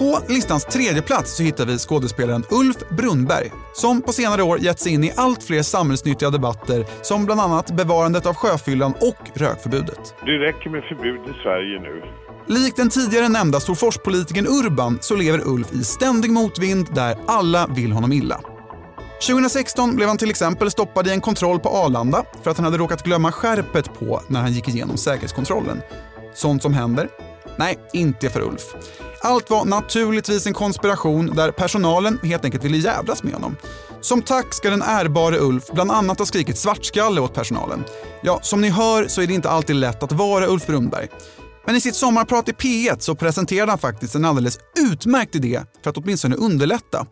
På 0.00 0.18
listans 0.28 0.64
tredje 0.64 1.02
plats 1.02 1.36
så 1.36 1.42
hittar 1.42 1.66
vi 1.66 1.78
skådespelaren 1.78 2.44
Ulf 2.50 2.76
Brunnberg 2.90 3.52
som 3.74 4.02
på 4.02 4.12
senare 4.12 4.42
år 4.42 4.58
gett 4.58 4.78
sig 4.78 4.92
in 4.92 5.04
i 5.04 5.12
allt 5.16 5.42
fler 5.42 5.62
samhällsnyttiga 5.62 6.30
debatter 6.30 6.86
som 7.02 7.24
bland 7.24 7.40
annat 7.40 7.76
bevarandet 7.76 8.26
av 8.26 8.34
sjöfyllan 8.34 8.94
och 9.00 9.38
rökförbudet. 9.38 10.14
Det 10.24 10.38
räcker 10.38 10.70
med 10.70 10.82
förbud 10.82 11.20
i 11.20 11.42
Sverige 11.42 11.80
nu. 11.80 12.02
Likt 12.46 12.76
den 12.76 12.90
tidigare 12.90 13.28
nämnda 13.28 13.60
Storforspolitikern 13.60 14.46
Urban 14.46 14.98
så 15.00 15.16
lever 15.16 15.48
Ulf 15.48 15.72
i 15.72 15.84
ständig 15.84 16.30
motvind 16.30 16.94
där 16.94 17.16
alla 17.26 17.66
vill 17.66 17.92
honom 17.92 18.12
illa. 18.12 18.40
2016 19.20 19.96
blev 19.96 20.08
han 20.08 20.18
till 20.18 20.30
exempel 20.30 20.70
stoppad 20.70 21.06
i 21.06 21.10
en 21.10 21.20
kontroll 21.20 21.60
på 21.60 21.68
Arlanda 21.68 22.24
för 22.42 22.50
att 22.50 22.56
han 22.56 22.64
hade 22.64 22.78
råkat 22.78 23.02
glömma 23.02 23.32
skärpet 23.32 23.94
på 23.98 24.22
när 24.28 24.40
han 24.40 24.52
gick 24.52 24.68
igenom 24.68 24.96
säkerhetskontrollen. 24.96 25.80
Sånt 26.34 26.62
som 26.62 26.74
händer? 26.74 27.08
Nej, 27.56 27.78
inte 27.92 28.30
för 28.30 28.40
Ulf. 28.40 28.62
Allt 29.22 29.50
var 29.50 29.64
naturligtvis 29.64 30.46
en 30.46 30.52
konspiration 30.52 31.26
där 31.36 31.52
personalen 31.52 32.18
helt 32.22 32.44
enkelt 32.44 32.64
ville 32.64 32.76
jävlas 32.76 33.22
med 33.22 33.32
honom. 33.32 33.56
Som 34.00 34.22
tack 34.22 34.54
ska 34.54 34.70
den 34.70 34.82
ärbare 34.82 35.38
Ulf 35.38 35.64
bland 35.72 35.90
annat 35.90 36.18
ha 36.18 36.26
skrikit 36.26 36.58
svartskalle 36.58 37.20
åt 37.20 37.34
personalen. 37.34 37.84
Ja, 38.22 38.40
som 38.42 38.60
ni 38.60 38.68
hör 38.68 39.08
så 39.08 39.22
är 39.22 39.26
det 39.26 39.34
inte 39.34 39.50
alltid 39.50 39.76
lätt 39.76 40.02
att 40.02 40.12
vara 40.12 40.46
Ulf 40.46 40.66
Brunnberg. 40.66 41.08
Men 41.66 41.76
i 41.76 41.80
sitt 41.80 41.94
sommarprat 41.94 42.48
i 42.48 42.52
P1 42.52 42.96
så 42.98 43.14
presenterade 43.14 43.72
han 43.72 43.78
faktiskt 43.78 44.14
en 44.14 44.24
alldeles 44.24 44.58
utmärkt 44.78 45.34
idé 45.34 45.62
för 45.82 45.90
att 45.90 45.96
åtminstone 45.96 46.36
underlätta. 46.36 47.06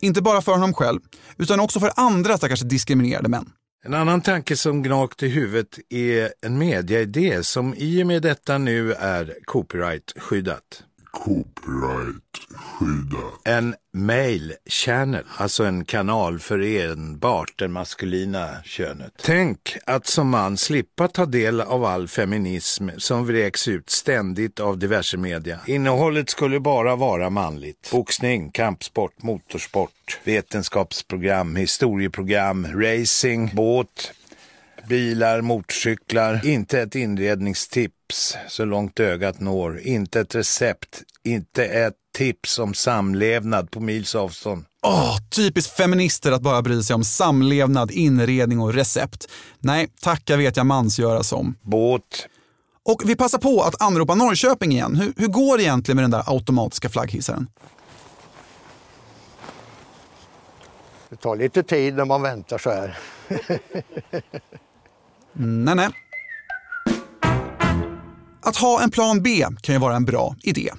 Inte 0.00 0.22
bara 0.22 0.40
för 0.40 0.52
honom 0.52 0.74
själv, 0.74 1.00
utan 1.38 1.60
också 1.60 1.80
för 1.80 1.90
andra 1.96 2.36
stackars 2.36 2.60
diskriminerade 2.60 3.28
män. 3.28 3.52
En 3.84 3.94
annan 3.94 4.20
tanke 4.20 4.56
som 4.56 4.82
gnagt 4.82 5.22
i 5.22 5.28
huvudet 5.28 5.78
är 5.88 6.32
en 6.42 6.58
mediaidé 6.58 7.42
som 7.42 7.74
i 7.76 8.02
och 8.02 8.06
med 8.06 8.22
detta 8.22 8.58
nu 8.58 8.92
är 8.92 9.36
copyright-skyddat. 9.44 10.84
Copyright-skyddat. 11.12 13.40
En 13.44 13.74
mail 13.92 14.54
channel, 14.66 15.24
alltså 15.36 15.64
en 15.64 15.84
kanal 15.84 16.38
för 16.38 16.60
enbart 16.60 17.58
det 17.58 17.68
maskulina 17.68 18.48
könet. 18.64 19.12
Tänk 19.22 19.76
att 19.86 20.06
som 20.06 20.28
man 20.28 20.56
slippa 20.56 21.08
ta 21.08 21.26
del 21.26 21.60
av 21.60 21.84
all 21.84 22.08
feminism 22.08 22.88
som 22.98 23.26
vräks 23.26 23.68
ut 23.68 23.90
ständigt 23.90 24.60
av 24.60 24.78
diverse 24.78 25.16
media. 25.16 25.60
Innehållet 25.66 26.30
skulle 26.30 26.60
bara 26.60 26.96
vara 26.96 27.30
manligt. 27.30 27.88
Boxning, 27.92 28.50
kampsport, 28.50 29.22
motorsport, 29.22 30.20
vetenskapsprogram, 30.24 31.56
historieprogram, 31.56 32.66
racing, 32.74 33.50
båt, 33.54 34.12
bilar, 34.88 35.40
motorcyklar. 35.40 36.46
Inte 36.46 36.80
ett 36.80 36.94
inredningstips 36.94 38.36
så 38.48 38.64
långt 38.64 39.00
ögat 39.00 39.40
når. 39.40 39.80
Inte 39.80 40.20
ett 40.20 40.34
recept. 40.34 41.02
Inte 41.24 41.64
ett 41.64 41.94
tips 42.14 42.58
om 42.58 42.74
samlevnad 42.74 43.70
på 43.70 43.80
mils 43.80 44.14
avstånd. 44.14 44.64
Åh, 44.82 45.16
typiskt 45.30 45.76
feminister 45.76 46.32
att 46.32 46.42
bara 46.42 46.62
bry 46.62 46.82
sig 46.82 46.94
om 46.94 47.04
samlevnad, 47.04 47.90
inredning 47.90 48.60
och 48.60 48.74
recept. 48.74 49.28
Nej, 49.58 49.88
tacka 50.00 50.36
vet 50.36 50.56
jag 50.56 50.66
mansgöra 50.66 51.22
som. 51.22 51.56
Båt. 51.62 52.28
Och 52.82 53.02
vi 53.04 53.16
passar 53.16 53.38
på 53.38 53.62
att 53.62 53.82
anropa 53.82 54.14
Norrköping 54.14 54.72
igen. 54.72 54.96
Hur, 54.96 55.12
hur 55.16 55.26
går 55.26 55.56
det 55.56 55.62
egentligen 55.62 55.96
med 55.96 56.04
den 56.04 56.10
där 56.10 56.24
automatiska 56.26 56.88
flagghissaren? 56.88 57.48
Det 61.10 61.16
tar 61.16 61.36
lite 61.36 61.62
tid 61.62 61.94
när 61.94 62.04
man 62.04 62.22
väntar 62.22 62.58
så 62.58 62.70
här. 62.70 62.98
Nej, 65.32 65.74
nej. 65.74 65.88
Att 68.42 68.56
ha 68.56 68.82
en 68.82 68.90
plan 68.90 69.22
B 69.22 69.46
kan 69.60 69.74
ju 69.74 69.78
vara 69.78 69.96
en 69.96 70.04
bra 70.04 70.36
idé. 70.42 70.70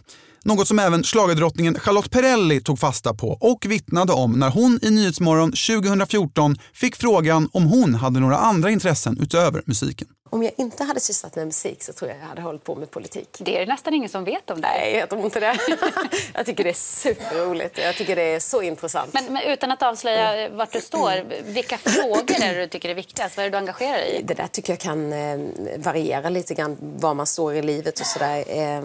Något 0.43 0.67
som 0.67 0.79
även 0.79 1.03
schlagerdrottningen 1.03 1.79
Charlotte 1.79 2.11
Perrelli 2.11 2.61
tog 2.61 2.79
fasta 2.79 3.13
på 3.13 3.37
och 3.41 3.65
vittnade 3.69 4.13
om 4.13 4.31
när 4.31 4.49
hon 4.49 4.79
i 4.81 4.89
Nyhetsmorgon 4.89 5.51
2014 5.51 6.55
fick 6.73 6.95
frågan 6.95 7.49
om 7.51 7.63
hon 7.63 7.95
hade 7.95 8.19
några 8.19 8.37
andra 8.37 8.71
intressen 8.71 9.17
utöver 9.21 9.63
musiken. 9.65 10.07
Om 10.33 10.43
jag 10.43 10.53
inte 10.57 10.83
hade 10.83 10.99
sysslat 10.99 11.35
med 11.35 11.45
musik 11.45 11.83
så 11.83 11.93
tror 11.93 12.11
jag 12.11 12.19
jag 12.19 12.25
hade 12.25 12.41
hållit 12.41 12.63
på 12.63 12.75
med 12.75 12.91
politik. 12.91 13.37
Det 13.39 13.55
är 13.55 13.59
det 13.59 13.71
nästan 13.71 13.93
ingen 13.93 14.09
som 14.09 14.23
vet 14.23 14.49
om 14.49 14.61
dig. 14.61 14.71
Nej, 14.71 14.95
jag 14.95 15.09
tror 15.09 15.25
inte 15.25 15.39
det. 15.39 15.57
jag 16.33 16.45
tycker 16.45 16.63
det 16.63 16.69
är 16.69 16.73
superroligt. 16.73 17.77
Jag 17.77 17.95
tycker 17.95 18.15
det 18.15 18.21
är 18.21 18.39
så 18.39 18.61
intressant. 18.61 19.13
Men, 19.13 19.33
men 19.33 19.43
utan 19.43 19.71
att 19.71 19.83
avslöja 19.83 20.49
vart 20.49 20.71
du 20.71 20.81
står, 20.81 21.43
vilka 21.43 21.77
frågor 21.77 22.43
är 22.43 22.55
det 22.55 22.61
du 22.61 22.67
tycker 22.67 22.89
är 22.89 22.95
viktigast? 22.95 23.37
Vad 23.37 23.45
är 23.45 23.49
det 23.49 23.53
du 23.55 23.57
engagerar 23.57 23.97
dig 23.97 24.19
i? 24.19 24.23
Det 24.23 24.33
där 24.33 24.47
tycker 24.47 24.73
jag 24.73 24.79
kan 24.79 25.13
eh, 25.13 25.39
variera 25.77 26.29
lite 26.29 26.53
grann 26.53 26.77
var 26.79 27.13
man 27.13 27.25
står 27.25 27.55
i 27.55 27.61
livet 27.61 27.99
och 27.99 28.05
sådär. 28.05 28.43
Eh, 28.47 28.81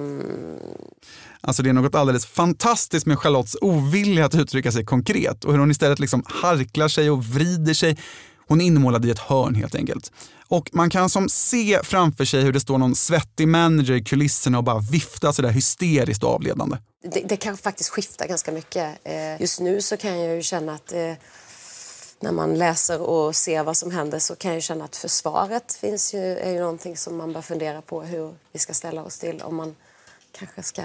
Alltså 1.41 1.63
det 1.63 1.69
är 1.69 1.73
något 1.73 1.95
alldeles 1.95 2.27
fantastiskt 2.27 3.07
med 3.07 3.19
Charlottes 3.19 3.57
ovilja 3.61 4.25
att 4.25 4.35
uttrycka 4.35 4.73
sig 4.73 4.85
konkret 4.85 5.45
och 5.45 5.53
hur 5.53 5.59
hon 5.59 5.71
istället 5.71 5.99
liksom 5.99 6.23
harklar 6.27 6.89
sig 6.89 7.11
och 7.11 7.25
vrider 7.25 7.75
sig. 7.75 7.97
Hon 8.49 8.61
är 8.61 8.65
inmålad 8.65 9.05
i 9.05 9.11
ett 9.11 9.19
hörn 9.19 9.55
helt 9.55 9.75
enkelt. 9.75 10.13
Och 10.49 10.71
man 10.73 10.91
kan 10.91 11.11
som 11.11 11.29
se 11.29 11.81
framför 11.83 12.25
sig 12.25 12.43
hur 12.43 12.53
det 12.53 12.61
står 12.61 12.79
någon 12.79 12.95
svettig 12.95 13.49
manager 13.49 13.95
i 13.95 14.05
kulisserna 14.05 14.59
och 14.59 14.65
bara 14.65 14.79
viftar 14.79 15.33
sådär 15.33 15.51
hysteriskt 15.51 16.25
och 16.25 16.31
avledande. 16.31 16.77
det, 17.03 17.21
det 17.21 17.37
kan 17.37 17.57
faktiskt 17.57 17.91
skifta 17.91 18.27
ganska 18.27 18.53
mycket. 18.53 18.99
Eh, 19.05 19.41
just 19.41 19.61
nu 19.61 19.83
så 19.83 19.97
kan 19.97 20.21
jag 20.21 20.37
ju 20.37 20.43
känna 20.43 20.75
att 20.75 20.93
eh, 20.93 21.13
när 22.21 22.33
man 22.33 22.55
läser 22.55 23.01
och 23.01 23.37
ser 23.37 23.65
vad 23.65 23.77
som 23.77 23.91
händer 23.91 24.19
så 24.19 24.37
kan 24.37 24.53
jag 24.55 24.63
känna 24.63 24.85
att 24.85 24.97
försvaret 24.97 25.73
finns 25.73 26.15
ju, 26.15 26.39
är 26.39 26.51
ju 26.51 26.61
någonting 26.61 26.97
som 26.97 27.17
man 27.17 27.33
bör 27.33 27.43
fundera 27.43 27.83
på 27.83 28.03
hur 28.03 28.35
vi 28.53 28.59
ska 28.59 28.75
ställa 28.75 29.03
oss 29.03 29.19
till 29.19 29.43
om 29.43 29.57
man 29.57 29.75
kanske 30.39 30.63
ska 30.63 30.83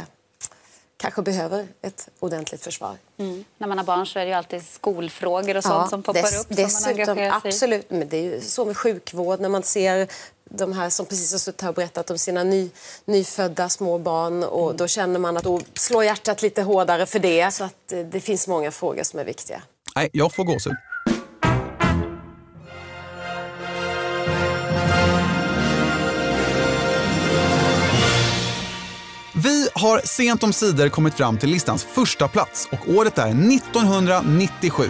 kanske 1.01 1.21
behöver 1.21 1.67
ett 1.81 2.09
ordentligt 2.19 2.63
försvar. 2.63 2.97
Mm. 3.17 3.45
När 3.57 3.67
man 3.67 3.77
har 3.77 3.85
barn 3.85 4.07
så 4.07 4.19
är 4.19 4.23
det 4.25 4.29
ju 4.29 4.35
alltid 4.35 4.65
skolfrågor 4.67 5.57
och 5.57 5.63
sånt 5.63 5.89
som 5.89 6.03
poppar 6.03 6.21
dess, 6.21 6.41
upp. 6.41 6.47
Som 6.47 6.55
Dessutom, 6.55 7.17
man 7.17 7.31
absolut. 7.45 7.89
Men 7.89 8.09
det 8.09 8.17
är 8.17 8.23
ju 8.23 8.41
så 8.41 8.65
med 8.65 8.77
sjukvård 8.77 9.39
när 9.39 9.49
man 9.49 9.63
ser 9.63 10.07
de 10.49 10.73
här 10.73 10.89
som 10.89 11.05
precis 11.05 11.31
har 11.31 11.39
suttit 11.39 11.61
här 11.61 11.69
och 11.69 11.75
berättat 11.75 12.11
om 12.11 12.17
sina 12.17 12.43
ny, 12.43 12.69
nyfödda 13.05 13.69
små 13.69 13.97
barn 13.97 14.43
och 14.43 14.65
Mm. 14.65 14.77
då 14.77 14.87
känner 14.87 15.19
man 15.19 15.37
att 15.37 15.43
då 15.43 15.61
slår 15.73 16.03
hjärtat 16.03 16.41
lite 16.41 16.61
hårdare 16.61 17.05
för 17.05 17.19
det. 17.19 17.51
Så 17.51 17.63
att 17.63 17.93
det 18.11 18.19
finns 18.19 18.47
många 18.47 18.71
frågor 18.71 19.03
som 19.03 19.19
är 19.19 19.23
viktiga. 19.23 19.61
Nej, 19.95 20.09
jag 20.13 20.33
får 20.33 20.43
gåshud. 20.43 20.75
Vi 29.43 29.67
har 29.73 30.01
sent 30.03 30.43
om 30.43 30.53
sidor 30.53 30.89
kommit 30.89 31.13
fram 31.13 31.37
till 31.37 31.49
listans 31.49 31.83
första 31.83 32.27
plats 32.27 32.67
och 32.71 32.89
året 32.89 33.17
är 33.17 33.55
1997. 33.55 34.83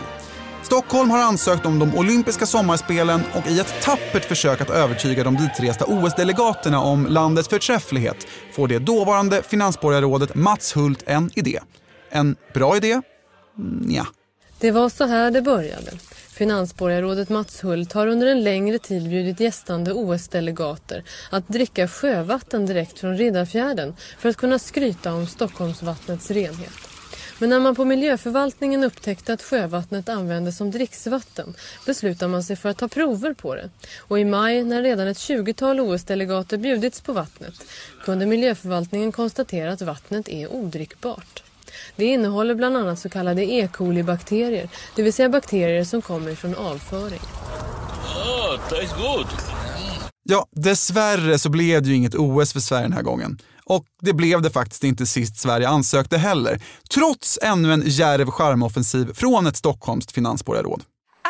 Stockholm 0.64 1.10
har 1.10 1.20
ansökt 1.20 1.66
om 1.66 1.80
de 1.80 1.96
olympiska 1.96 2.46
sommarspelen 2.46 3.22
och 3.34 3.48
i 3.48 3.60
ett 3.60 3.74
tappert 3.82 4.26
försök 4.26 4.62
att 4.62 4.70
övertyga 4.70 5.24
de 5.24 5.36
ditresta 5.36 5.86
OS-delegaterna 5.86 6.80
om 6.80 7.08
landets 7.08 7.50
förträfflighet 7.50 8.28
får 8.54 8.68
det 8.68 8.80
dåvarande 8.80 9.44
finansborgarrådet 9.44 10.36
Mats 10.36 10.76
Hult 10.76 11.04
en 11.06 11.32
idé. 11.36 11.60
En 12.10 12.36
bra 12.54 12.78
idé? 12.78 13.02
Mm, 13.58 13.92
ja. 13.92 14.06
Det 14.60 14.72
var 14.72 14.90
så 14.90 15.06
här 15.06 15.32
det 15.32 15.42
började. 15.42 15.92
Finansborgarrådet 16.42 17.30
Mats 17.30 17.64
Hult 17.64 17.94
har 17.94 18.08
under 18.08 18.28
en 18.28 18.44
längre 18.44 18.80
tid 18.80 19.10
bjudit 19.10 19.40
gästande 19.40 19.94
OS-delegater 19.94 21.04
att 21.30 21.48
dricka 21.48 21.88
sjövatten 21.88 22.66
direkt 22.66 23.00
från 23.00 23.18
Riddarfjärden 23.18 23.96
för 24.18 24.30
att 24.30 24.38
kunna 24.38 24.60
skryta 24.60 25.14
om 25.14 25.28
Stockholmsvattnets 25.28 26.32
renhet. 26.32 26.74
Men 27.40 27.50
när 27.50 27.60
man 27.60 27.76
på 27.76 27.86
miljöförvaltningen 27.86 28.84
upptäckte 28.84 29.34
att 29.34 29.42
sjövattnet 29.42 30.10
användes 30.10 30.58
som 30.58 30.72
dricksvatten 30.72 31.54
beslutade 31.86 32.32
man 32.32 32.44
sig 32.44 32.56
för 32.56 32.70
att 32.70 32.78
ta 32.78 32.88
prover 32.88 33.34
på 33.34 33.56
det. 33.56 33.70
Och 33.98 34.20
i 34.20 34.26
maj, 34.26 34.64
när 34.64 34.82
redan 34.82 35.08
ett 35.08 35.18
20-tal 35.18 35.80
OS-delegater 35.80 36.58
bjudits 36.58 37.02
på 37.02 37.14
vattnet, 37.14 37.54
kunde 38.04 38.26
miljöförvaltningen 38.26 39.12
konstatera 39.12 39.72
att 39.72 39.82
vattnet 39.82 40.30
är 40.30 40.54
odrickbart. 40.54 41.44
Det 41.96 42.06
innehåller 42.06 42.56
bland 42.56 42.78
annat 42.78 43.00
så 43.00 43.10
kallade 43.10 43.46
E. 43.46 43.68
coli-bakterier, 43.74 44.70
det 44.96 45.04
vill 45.04 45.14
säga 45.14 45.30
bakterier 45.30 45.84
som 45.84 46.02
kommer 46.02 46.36
från 46.36 46.56
avföring. 46.56 47.22
Oh, 48.16 48.60
tastes 48.70 48.94
good. 48.94 49.28
Ja, 50.24 50.46
dessvärre 50.52 51.40
så 51.40 51.50
blev 51.50 51.82
det 51.82 51.90
ju 51.90 51.96
inget 51.96 52.16
OS 52.16 52.54
för 52.54 52.60
Sverige 52.60 52.84
den 52.84 52.94
här 52.94 53.02
gången. 53.02 53.38
Och 53.66 53.86
det 54.02 54.14
blev 54.14 54.42
det 54.42 54.50
faktiskt 54.50 54.84
inte 54.84 55.06
sist 55.06 55.40
Sverige 55.40 55.70
ansökte 55.70 56.18
heller, 56.18 56.60
trots 56.94 57.40
ännu 57.42 57.74
en 57.74 57.84
djärv 57.86 58.32
charmoffensiv 58.32 59.14
från 59.14 59.48
ett 59.48 59.58
stockholmskt 59.58 60.12
finansborgarråd. 60.12 60.84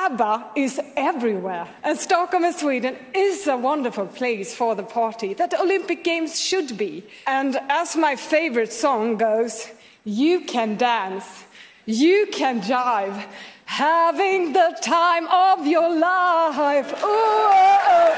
ABBA 0.09 0.43
is 0.55 0.79
everywhere, 0.95 1.67
and 1.83 1.99
Stockholm 1.99 2.45
and 2.45 2.55
Sweden 2.55 2.95
is 3.13 3.47
a 3.47 3.57
wonderful 3.57 4.07
place 4.07 4.55
for 4.55 4.75
the 4.75 4.83
party 4.83 5.35
that 5.35 5.51
the 5.51 5.57
Olympic 5.57 6.03
Games 6.03 6.39
should 6.39 6.77
be. 6.77 7.01
And 7.25 7.57
as 7.69 7.95
my 7.95 8.15
favorite 8.17 8.73
song 8.73 9.17
goes, 9.17 9.67
you 10.03 10.41
can 10.47 10.77
dance, 10.77 11.45
you 11.85 12.25
can 12.33 12.61
jive, 12.61 13.23
having 13.65 14.53
the 14.53 14.75
time 14.81 15.27
of 15.27 15.67
your 15.67 15.89
life. 15.89 16.91
Ooh, 17.03 17.07
oh, 17.07 17.79
oh. 17.87 18.15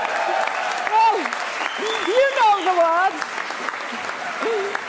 Well, 0.91 1.17
you 2.07 2.27
know 2.39 2.55
the 2.63 2.75
words. 2.79 3.19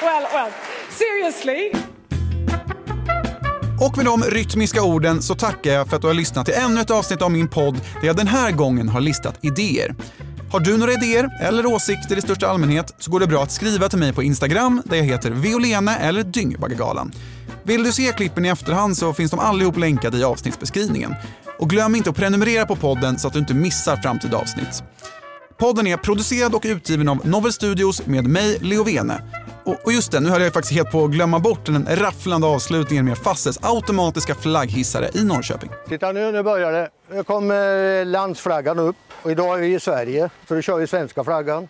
Well, 0.02 0.28
well, 0.32 0.52
seriously. 0.90 1.72
Och 3.80 3.96
med 3.96 4.06
de 4.06 4.22
rytmiska 4.22 4.82
orden 4.82 5.22
så 5.22 5.34
tackar 5.34 5.70
jag 5.70 5.88
för 5.88 5.96
att 5.96 6.02
du 6.02 6.08
har 6.08 6.14
lyssnat 6.14 6.46
till 6.46 6.54
ännu 6.54 6.80
ett 6.80 6.90
avsnitt 6.90 7.22
av 7.22 7.30
min 7.30 7.48
podd 7.48 7.80
där 8.00 8.06
jag 8.06 8.16
den 8.16 8.26
här 8.26 8.50
gången 8.50 8.88
har 8.88 9.00
listat 9.00 9.38
idéer. 9.40 9.94
Har 10.52 10.60
du 10.60 10.76
några 10.76 10.92
idéer 10.92 11.30
eller 11.40 11.66
åsikter 11.66 12.16
i 12.16 12.20
största 12.20 12.48
allmänhet 12.48 12.94
så 12.98 13.10
går 13.10 13.20
det 13.20 13.26
bra 13.26 13.42
att 13.42 13.50
skriva 13.50 13.88
till 13.88 13.98
mig 13.98 14.12
på 14.12 14.22
Instagram 14.22 14.82
där 14.84 14.96
jag 14.96 15.04
heter 15.04 15.30
Violene 15.30 15.96
eller 15.96 16.22
Dyngbaggegalan. 16.22 17.12
Vill 17.62 17.84
du 17.84 17.92
se 17.92 18.12
klippen 18.12 18.44
i 18.44 18.48
efterhand 18.48 18.96
så 18.96 19.12
finns 19.12 19.30
de 19.30 19.40
allihop 19.40 19.76
länkade 19.76 20.18
i 20.18 20.24
avsnittsbeskrivningen. 20.24 21.14
Och 21.58 21.70
glöm 21.70 21.94
inte 21.94 22.10
att 22.10 22.16
prenumerera 22.16 22.66
på 22.66 22.76
podden 22.76 23.18
så 23.18 23.28
att 23.28 23.32
du 23.32 23.38
inte 23.38 23.54
missar 23.54 23.96
framtida 23.96 24.36
avsnitt. 24.36 24.82
Podden 25.58 25.86
är 25.86 25.96
producerad 25.96 26.54
och 26.54 26.62
utgiven 26.64 27.08
av 27.08 27.26
Novel 27.26 27.52
Studios 27.52 28.06
med 28.06 28.24
mig, 28.24 28.58
Leo 28.60 28.84
Vene. 28.84 29.22
Och, 29.64 29.92
just 29.92 30.12
det, 30.12 30.20
nu 30.20 30.28
höll 30.28 30.42
jag 30.42 30.52
faktiskt 30.52 30.74
helt 30.74 30.90
på 30.90 31.04
att 31.04 31.10
glömma 31.10 31.38
bort 31.38 31.66
den 31.66 31.86
rafflande 31.90 32.46
avslutningen 32.46 33.04
med 33.04 33.18
Fasses 33.18 33.58
automatiska 33.62 34.34
flagghissare 34.34 35.10
i 35.14 35.24
Norrköping. 35.24 35.70
Titta 35.88 36.12
nu, 36.12 36.32
nu 36.32 36.42
börjar 36.42 36.72
det. 36.72 36.88
Nu 37.12 37.24
kommer 37.24 38.00
eh, 38.00 38.06
landsflaggan 38.06 38.78
upp. 38.78 38.96
Och 39.24 39.30
idag 39.30 39.56
är 39.56 39.60
vi 39.60 39.74
i 39.74 39.80
Sverige, 39.80 40.30
så 40.48 40.54
då 40.54 40.62
kör 40.62 40.76
vi 40.76 40.86
svenska 40.86 41.24
flaggan. 41.24 41.68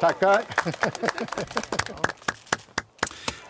Tackar. 0.00 0.42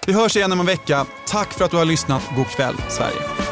Vi 0.06 0.12
hörs 0.12 0.36
igen 0.36 0.52
om 0.52 0.60
en 0.60 0.66
vecka. 0.66 1.06
Tack 1.26 1.52
för 1.52 1.64
att 1.64 1.70
du 1.70 1.76
har 1.76 1.84
lyssnat. 1.84 2.22
God 2.36 2.46
kväll, 2.46 2.74
Sverige. 2.88 3.51